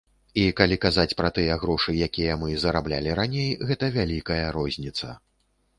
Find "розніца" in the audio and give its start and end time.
4.59-5.07